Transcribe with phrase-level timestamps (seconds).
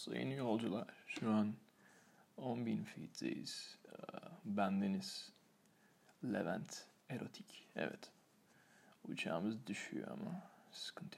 [0.00, 1.54] Sayın yolcular, şu an
[2.38, 3.78] 10.000 feet'teyiz.
[3.88, 3.92] Ee,
[4.44, 5.32] bendeniz
[6.24, 7.68] Levent Erotik.
[7.76, 8.10] Evet.
[9.08, 10.42] Uçağımız düşüyor ama
[10.72, 11.09] sıkıntı.